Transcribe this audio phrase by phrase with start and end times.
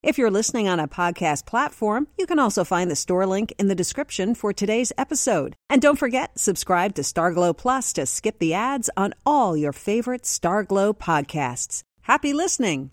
[0.00, 3.66] If you're listening on a podcast platform, you can also find the store link in
[3.66, 5.56] the description for today's episode.
[5.68, 10.22] And don't forget, subscribe to Starglow Plus to skip the ads on all your favorite
[10.22, 11.82] Starglow podcasts.
[12.02, 12.92] Happy listening!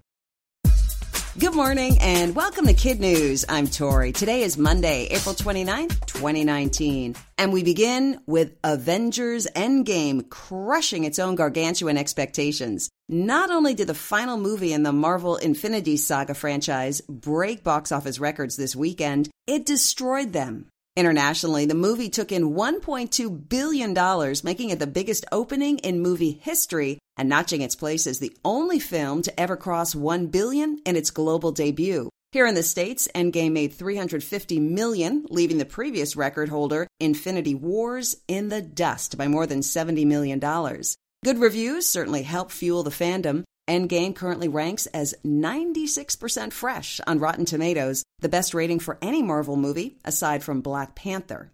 [1.38, 3.44] Good morning and welcome to Kid News.
[3.50, 4.14] I'm Tori.
[4.14, 7.14] Today is Monday, April 29th, 2019.
[7.38, 12.90] And we begin with Avengers Endgame crushing its own gargantuan expectations.
[13.10, 18.18] Not only did the final movie in the Marvel Infinity Saga franchise break box office
[18.18, 20.70] records this weekend, it destroyed them.
[20.98, 23.94] Internationally, the movie took in $1.2 billion,
[24.46, 28.80] making it the biggest opening in movie history and notching its place as the only
[28.80, 32.10] film to ever cross 1 billion in its global debut.
[32.32, 38.16] Here in the States, Endgame made 350 million, leaving the previous record holder, Infinity Wars,
[38.30, 40.40] in the dust by more than $70 million.
[40.40, 47.46] Good reviews certainly help fuel the fandom, Endgame currently ranks as 96% fresh on Rotten
[47.46, 51.52] Tomatoes, the best rating for any Marvel movie aside from Black Panther.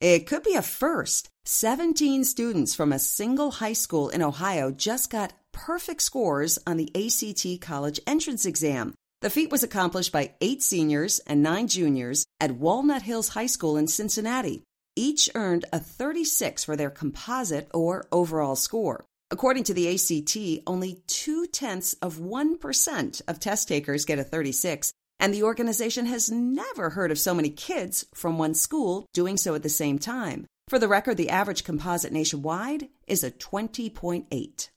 [0.00, 1.28] It could be a first.
[1.46, 6.90] 17 students from a single high school in Ohio just got perfect scores on the
[6.94, 8.94] ACT college entrance exam.
[9.22, 13.76] The feat was accomplished by eight seniors and nine juniors at Walnut Hills High School
[13.76, 14.62] in Cincinnati.
[14.94, 19.04] Each earned a 36 for their composite or overall score.
[19.28, 24.92] According to the ACT, only two tenths of 1% of test takers get a 36,
[25.18, 29.56] and the organization has never heard of so many kids from one school doing so
[29.56, 30.46] at the same time.
[30.68, 34.68] For the record, the average composite nationwide is a 20.8.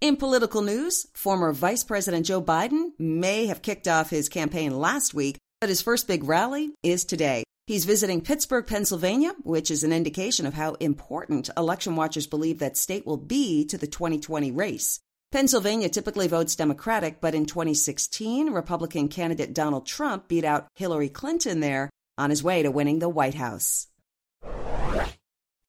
[0.00, 5.14] In political news, former Vice President Joe Biden may have kicked off his campaign last
[5.14, 7.44] week, but his first big rally is today.
[7.64, 12.76] He's visiting Pittsburgh, Pennsylvania, which is an indication of how important election watchers believe that
[12.76, 14.98] state will be to the 2020 race.
[15.30, 21.60] Pennsylvania typically votes Democratic, but in 2016, Republican candidate Donald Trump beat out Hillary Clinton
[21.60, 23.86] there on his way to winning the White House.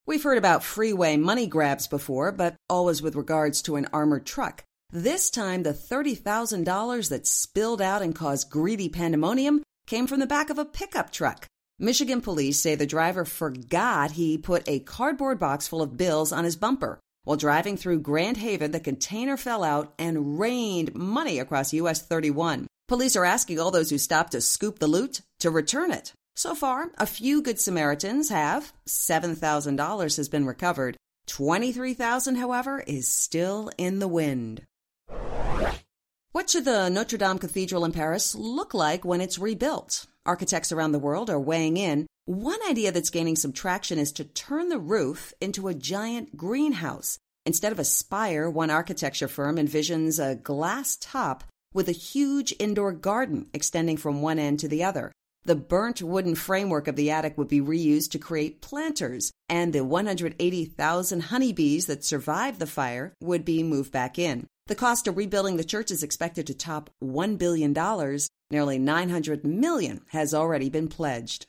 [0.07, 4.63] We've heard about freeway money grabs before, but always with regards to an armored truck.
[4.89, 10.49] This time, the $30,000 that spilled out and caused greedy pandemonium came from the back
[10.49, 11.47] of a pickup truck.
[11.83, 16.45] Michigan police say the driver forgot he put a cardboard box full of bills on
[16.45, 16.97] his bumper.
[17.25, 22.67] While driving through Grand Haven, the container fell out and rained money across US 31.
[22.87, 26.13] Police are asking all those who stopped to scoop the loot to return it.
[26.37, 28.71] So far, a few good Samaritans have.
[28.87, 30.95] $7,000 has been recovered.
[31.27, 34.61] 23,000, however, is still in the wind.
[36.31, 40.07] What should the Notre Dame Cathedral in Paris look like when it's rebuilt?
[40.25, 42.07] Architects around the world are weighing in.
[42.25, 47.17] One idea that's gaining some traction is to turn the roof into a giant greenhouse.
[47.45, 52.93] Instead of a spire, one architecture firm envisions a glass top with a huge indoor
[52.93, 55.11] garden extending from one end to the other.
[55.43, 59.83] The burnt wooden framework of the attic would be reused to create planters, and the
[59.83, 64.47] 180,000 honeybees that survived the fire would be moved back in.
[64.67, 67.73] The cost of rebuilding the church is expected to top $1 billion.
[68.53, 71.47] Nearly 900 million has already been pledged.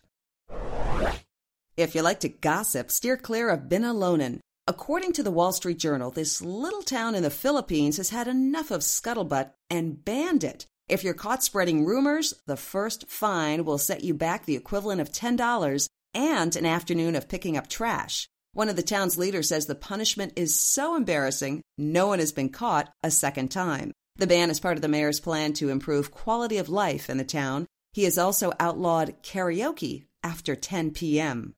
[1.77, 4.41] If you like to gossip, steer clear of Binalonan.
[4.67, 8.71] According to the Wall Street Journal, this little town in the Philippines has had enough
[8.71, 10.65] of scuttlebutt and banned it.
[10.89, 15.13] If you're caught spreading rumors, the first fine will set you back the equivalent of
[15.13, 18.31] $10 and an afternoon of picking up trash.
[18.55, 22.49] One of the town's leaders says the punishment is so embarrassing, no one has been
[22.49, 23.93] caught a second time.
[24.17, 27.25] The ban is part of the mayor's plan to improve quality of life in the
[27.25, 27.67] town.
[27.93, 31.55] He has also outlawed karaoke after 10 p.m.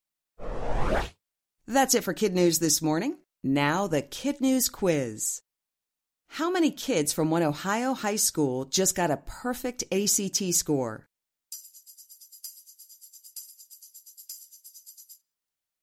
[1.66, 3.19] That's it for Kid News this morning.
[3.42, 5.42] Now, the Kid News quiz.
[6.28, 11.08] How many kids from one Ohio high school just got a perfect ACT score?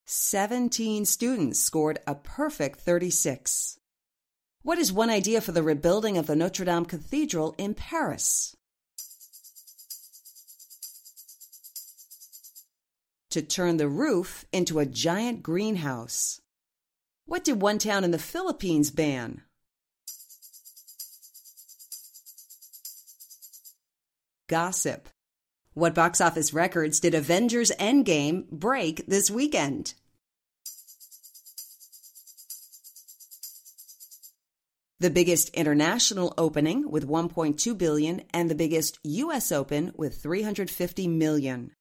[0.05, 3.77] 17 students scored a perfect 36.
[4.63, 8.55] What is one idea for the rebuilding of the Notre Dame Cathedral in Paris?
[13.31, 16.39] To turn the roof into a giant greenhouse.
[17.25, 19.41] What did one town in the Philippines ban?
[24.47, 25.09] Gossip.
[25.73, 29.93] What box office records did Avengers Endgame break this weekend?
[35.03, 41.71] The biggest international opening with 1.2 billion and the biggest US open with 350 million.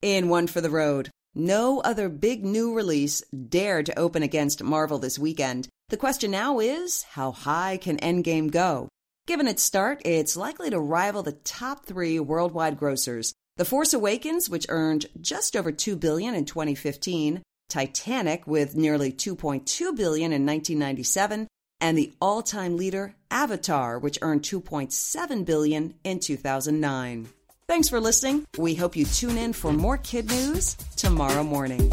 [0.00, 4.98] In one for the road, no other big new release dared to open against Marvel
[4.98, 5.68] this weekend.
[5.90, 8.88] The question now is, how high can Endgame go?
[9.26, 13.34] Given its start, it's likely to rival the top three worldwide grossers.
[13.58, 19.94] The Force Awakens, which earned just over 2 billion in 2015, Titanic with nearly 2.2
[19.94, 21.46] billion in 1997,
[21.80, 27.28] and the all-time leader Avatar, which earned 2.7 billion in 2009.
[27.66, 28.46] Thanks for listening.
[28.56, 31.92] We hope you tune in for more kid news tomorrow morning.